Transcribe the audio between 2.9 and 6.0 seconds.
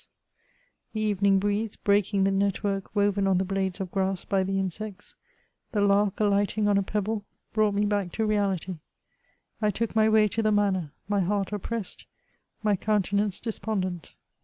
woven on the blades of grass by the insects, the